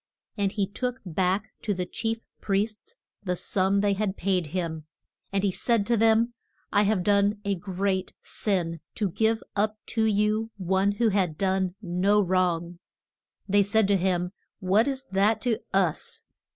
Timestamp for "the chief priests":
1.75-2.95